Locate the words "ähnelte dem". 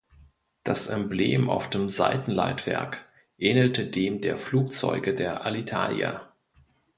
3.37-4.19